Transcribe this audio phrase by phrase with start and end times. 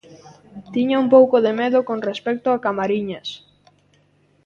[0.73, 3.29] Tiña un pouco de medo con respecto a Camariñas.